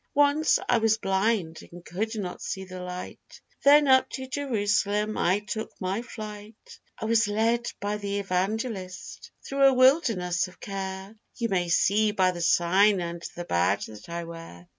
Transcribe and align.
Once 0.15 0.57
I 0.67 0.79
was 0.79 0.97
blind, 0.97 1.59
and 1.71 1.85
could 1.85 2.15
not 2.17 2.41
see 2.41 2.63
the 2.65 2.81
light, 2.81 3.39
Then 3.63 3.87
up 3.87 4.09
to 4.13 4.25
Jerusalem 4.27 5.15
I 5.15 5.41
took 5.41 5.69
my 5.79 6.01
flight, 6.01 6.79
I 6.97 7.05
was 7.05 7.27
led 7.27 7.71
by 7.79 7.97
the 7.97 8.17
evangelist 8.17 9.29
through 9.47 9.65
a 9.65 9.73
wilderness 9.75 10.47
of 10.47 10.59
care, 10.59 11.15
You 11.35 11.49
may 11.49 11.69
see 11.69 12.11
by 12.13 12.31
the 12.31 12.41
sign 12.41 12.99
and 12.99 13.23
the 13.35 13.45
badge 13.45 13.85
that 13.85 14.09
I 14.09 14.23
wear. 14.23 14.67